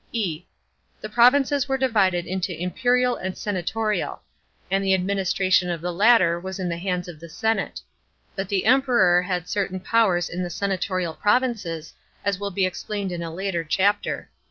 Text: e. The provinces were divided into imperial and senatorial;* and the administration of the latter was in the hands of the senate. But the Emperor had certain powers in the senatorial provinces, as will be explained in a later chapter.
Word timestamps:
e. 0.13 0.43
The 0.99 1.09
provinces 1.09 1.69
were 1.69 1.77
divided 1.77 2.25
into 2.25 2.59
imperial 2.59 3.15
and 3.17 3.37
senatorial;* 3.37 4.23
and 4.71 4.83
the 4.83 4.95
administration 4.95 5.69
of 5.69 5.79
the 5.79 5.93
latter 5.93 6.39
was 6.39 6.57
in 6.57 6.69
the 6.69 6.77
hands 6.79 7.07
of 7.07 7.19
the 7.19 7.29
senate. 7.29 7.79
But 8.35 8.49
the 8.49 8.65
Emperor 8.65 9.21
had 9.21 9.47
certain 9.47 9.79
powers 9.79 10.27
in 10.27 10.41
the 10.41 10.49
senatorial 10.49 11.13
provinces, 11.13 11.93
as 12.25 12.39
will 12.39 12.49
be 12.49 12.65
explained 12.65 13.11
in 13.11 13.21
a 13.21 13.31
later 13.31 13.63
chapter. 13.63 14.31